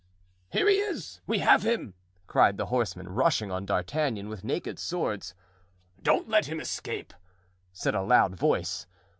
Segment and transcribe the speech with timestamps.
[0.49, 1.21] "Here he is!
[1.27, 1.93] we have him!"
[2.25, 5.35] cried the horsemen, rushing on D'Artagnan with naked swords.
[6.01, 7.13] "Don't let him escape!"
[7.71, 8.87] said a loud voice.